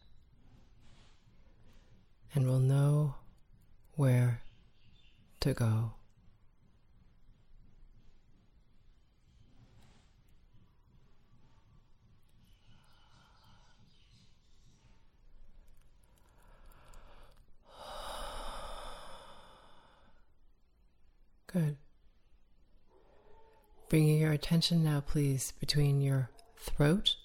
[2.33, 3.17] and will know
[3.93, 4.41] where
[5.41, 5.91] to go.
[21.51, 21.75] Good.
[23.89, 27.15] Bringing your attention now, please, between your throat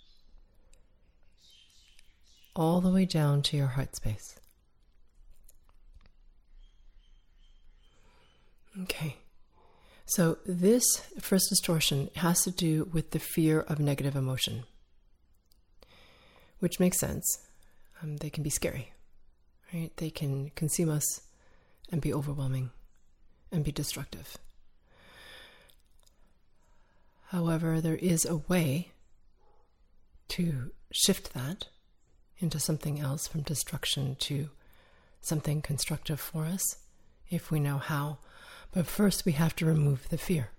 [2.57, 4.37] all the way down to your heart space.
[8.83, 9.17] Okay.
[10.05, 10.85] So, this
[11.21, 14.65] first distortion has to do with the fear of negative emotion,
[16.61, 17.41] which makes sense.
[18.03, 18.93] Um, they can be scary,
[19.73, 19.91] right?
[19.97, 21.23] They can consume us
[21.91, 22.71] and be overwhelming
[23.51, 24.37] and be destructive.
[27.29, 28.93] However, there is a way
[30.29, 31.67] to shift that
[32.39, 34.51] into something else from destruction to
[35.21, 36.77] something constructive for us
[37.29, 38.19] if we know how
[38.72, 40.50] but first, we have to remove the fear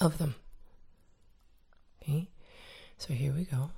[0.00, 0.34] of them.
[2.02, 2.28] Okay,
[2.96, 3.70] so here we go.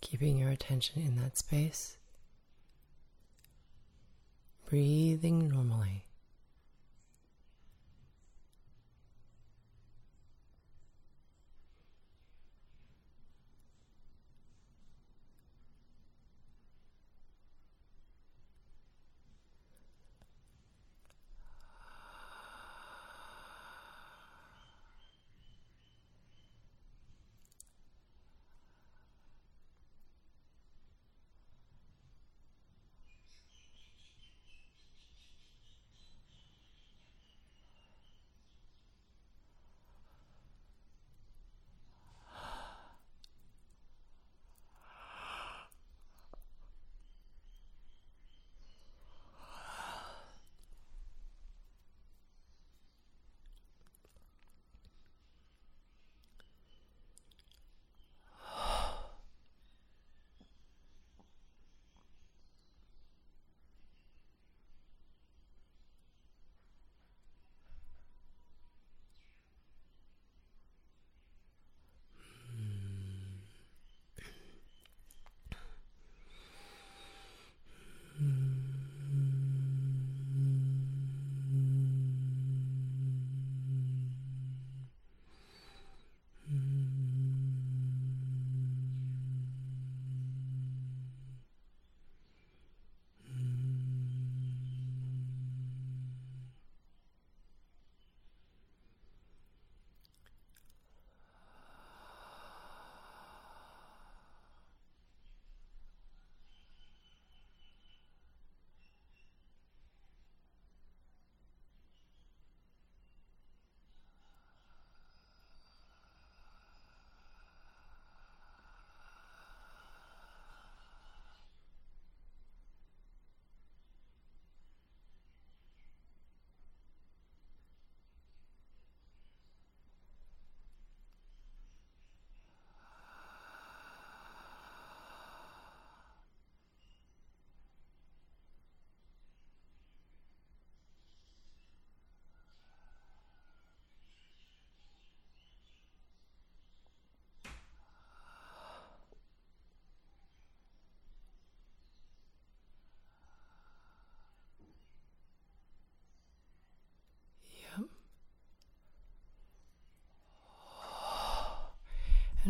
[0.00, 1.98] Keeping your attention in that space,
[4.68, 6.07] breathing normally.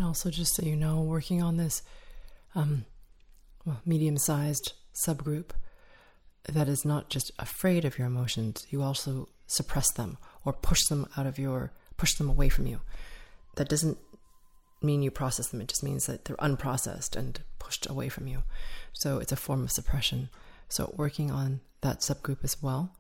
[0.09, 1.83] Also, just so you know, working on this
[2.55, 2.87] um,
[3.67, 4.73] well, medium sized
[5.07, 5.51] subgroup
[6.49, 11.07] that is not just afraid of your emotions, you also suppress them or push them
[11.19, 12.81] out of your, push them away from you.
[13.57, 13.99] That doesn't
[14.81, 18.45] mean you process them, it just means that they're unprocessed and pushed away from you.
[18.95, 20.31] So it's a form of suppression.
[20.71, 22.95] So working on that subgroup as well.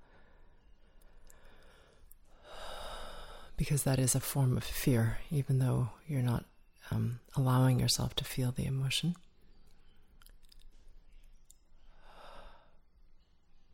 [3.56, 6.44] Because that is a form of fear, even though you're not
[6.90, 9.14] um, allowing yourself to feel the emotion.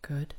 [0.03, 0.35] Good.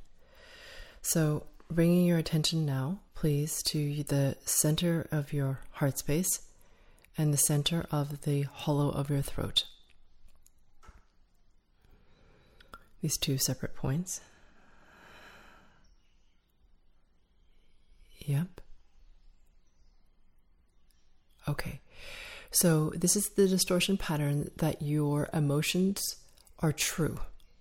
[1.01, 6.41] So, bringing your attention now, please, to the center of your heart space
[7.17, 9.65] and the center of the hollow of your throat.
[13.01, 14.21] These two separate points.
[18.25, 18.61] Yep.
[21.47, 21.81] Okay.
[22.55, 26.15] So, this is the distortion pattern that your emotions
[26.59, 27.19] are true.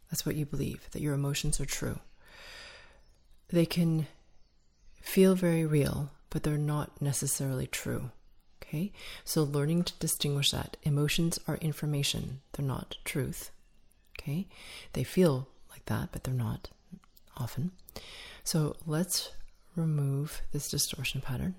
[0.08, 1.98] That's what you believe, that your emotions are true.
[3.48, 4.06] They can
[5.02, 8.12] feel very real, but they're not necessarily true.
[8.62, 8.92] Okay?
[9.24, 13.50] So, learning to distinguish that emotions are information, they're not truth.
[14.16, 14.46] Okay?
[14.92, 16.68] They feel like that, but they're not
[17.36, 17.72] often.
[18.44, 19.32] So, let's
[19.74, 21.56] remove this distortion pattern.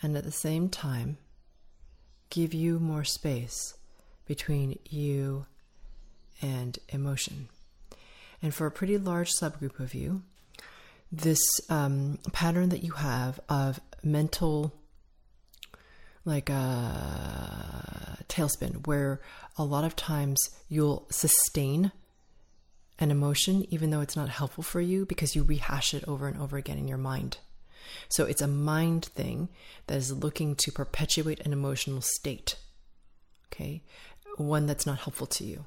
[0.00, 1.18] And at the same time,
[2.34, 3.74] give you more space
[4.26, 5.46] between you
[6.42, 7.48] and emotion.
[8.42, 10.22] And for a pretty large subgroup of you,
[11.12, 14.74] this um, pattern that you have of mental,
[16.24, 19.20] like a uh, tailspin, where
[19.56, 21.92] a lot of times you'll sustain
[22.98, 26.40] an emotion even though it's not helpful for you because you rehash it over and
[26.40, 27.38] over again in your mind.
[28.08, 29.48] So it's a mind thing
[29.86, 32.56] that is looking to perpetuate an emotional state.
[33.52, 33.82] Okay?
[34.36, 35.66] One that's not helpful to you.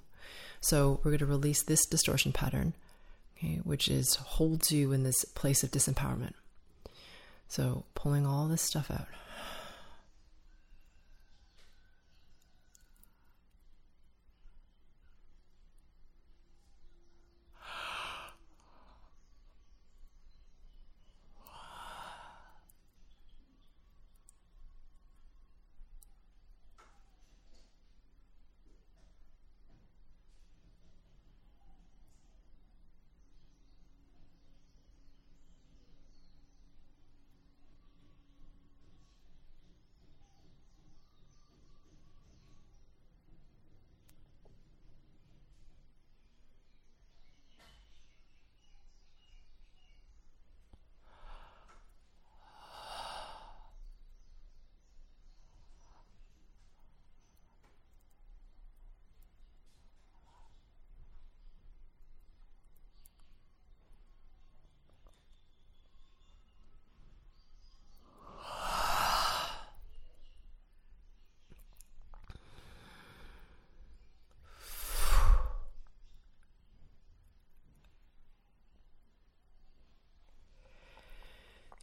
[0.59, 2.73] So we're going to release this distortion pattern,
[3.37, 6.33] okay, which is holds you in this place of disempowerment.
[7.47, 9.07] So pulling all this stuff out.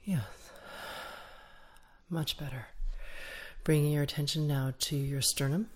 [0.07, 0.20] Yes.
[2.15, 2.69] Much better.
[3.65, 5.69] Bringing your attention now to your sternum.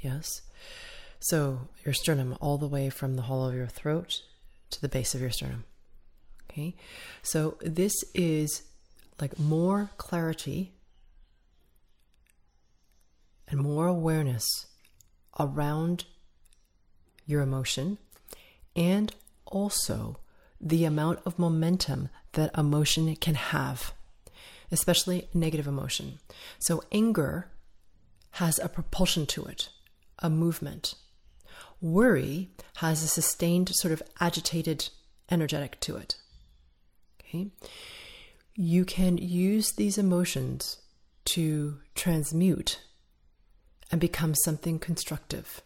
[0.00, 0.42] Yes.
[1.20, 4.22] So, your sternum, all the way from the hollow of your throat
[4.70, 5.66] to the base of your sternum.
[6.50, 6.74] Okay.
[7.22, 8.64] So, this is
[9.20, 10.72] like more clarity
[13.46, 14.44] and more awareness
[15.38, 16.06] around
[17.24, 17.98] your emotion
[18.74, 19.14] and
[19.46, 20.18] also
[20.60, 23.92] the amount of momentum that emotion can have,
[24.70, 26.18] especially negative emotion.
[26.58, 27.48] So, anger
[28.32, 29.68] has a propulsion to it,
[30.18, 30.94] a movement.
[31.80, 34.88] Worry has a sustained, sort of agitated,
[35.30, 36.16] energetic to it.
[37.20, 37.48] Okay?
[38.54, 40.78] You can use these emotions
[41.26, 42.80] to transmute
[43.90, 45.62] and become something constructive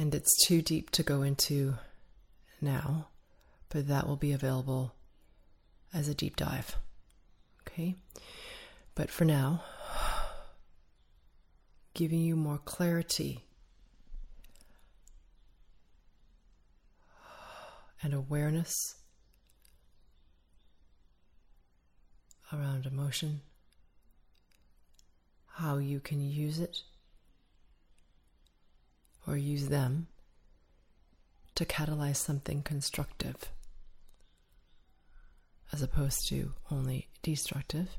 [0.00, 1.74] and it's too deep to go into
[2.62, 3.08] now,
[3.68, 4.94] but that will be available
[5.92, 6.76] as a deep dive.
[7.62, 7.96] Okay?
[8.94, 9.62] But for now,
[11.94, 13.44] giving you more clarity
[18.02, 18.96] and awareness
[22.52, 23.40] around emotion,
[25.46, 26.82] how you can use it
[29.26, 30.08] or use them
[31.60, 33.52] to catalyze something constructive
[35.74, 37.98] as opposed to only destructive.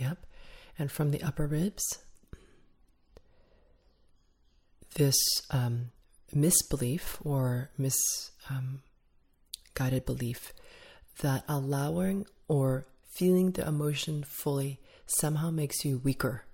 [0.00, 0.16] Yep.
[0.80, 1.98] And from the upper ribs,
[4.94, 5.14] this
[5.50, 5.90] um,
[6.32, 8.80] misbelief or misguided um,
[10.06, 10.54] belief
[11.20, 16.46] that allowing or feeling the emotion fully somehow makes you weaker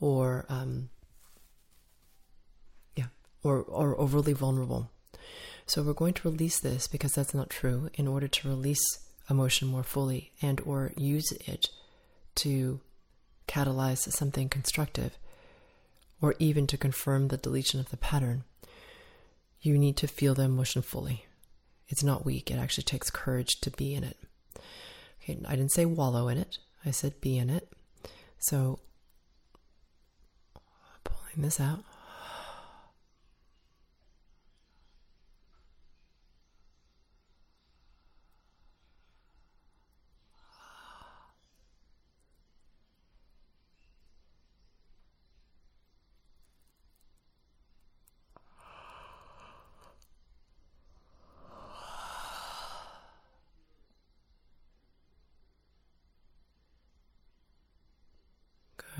[0.00, 0.88] or um,
[2.96, 3.08] yeah
[3.42, 4.90] or, or overly vulnerable.
[5.66, 8.80] So we're going to release this because that's not true in order to release
[9.28, 11.68] emotion more fully and or use it
[12.36, 12.80] to
[13.48, 15.18] catalyze something constructive
[16.20, 18.44] or even to confirm the deletion of the pattern,
[19.60, 21.24] you need to feel the emotion fully.
[21.88, 24.16] It's not weak, it actually takes courage to be in it.
[25.22, 27.72] Okay, I didn't say wallow in it, I said be in it.
[28.38, 28.78] So,
[31.04, 31.80] pulling this out.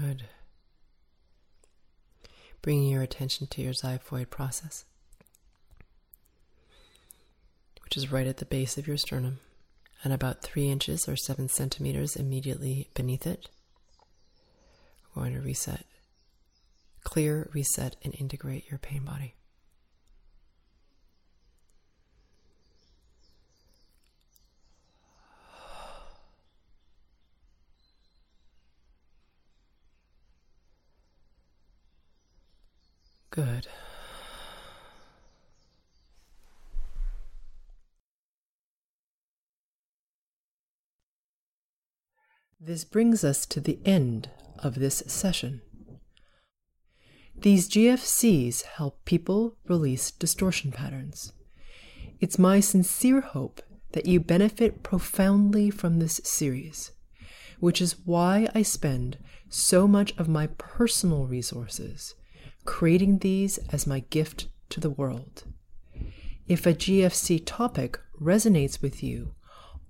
[0.01, 0.24] Good.
[2.62, 4.84] Bringing your attention to your xiphoid process,
[7.82, 9.38] which is right at the base of your sternum
[10.04, 13.48] and about three inches or seven centimeters immediately beneath it.
[15.14, 15.86] We're going to reset,
[17.02, 19.34] clear, reset, and integrate your pain body.
[33.39, 33.68] Good.
[42.61, 45.61] This brings us to the end of this session.
[47.36, 51.32] These GFCs help people release distortion patterns.
[52.18, 53.62] It's my sincere hope
[53.93, 56.91] that you benefit profoundly from this series,
[57.61, 59.18] which is why I spend
[59.49, 62.16] so much of my personal resources
[62.68, 65.44] creating these as my gift to the world.
[66.46, 69.32] If a GFC topic resonates with you,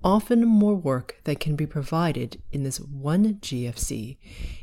[0.04, 4.16] often more work that can be provided in this one GFC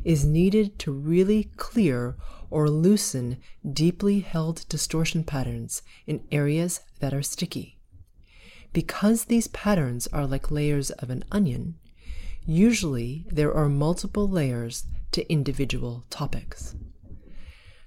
[0.05, 2.15] is needed to really clear
[2.49, 3.35] or loosen
[3.69, 7.77] deeply held distortion patterns in areas that are sticky.
[8.71, 11.75] Because these patterns are like layers of an onion,
[12.45, 16.75] usually there are multiple layers to individual topics.